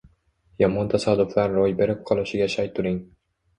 Yomon 0.63 0.89
tasodiflar 0.93 1.53
ro‘y 1.59 1.77
berib 1.83 2.03
qolishiga 2.11 2.51
shay 2.57 2.75
turing. 2.81 3.01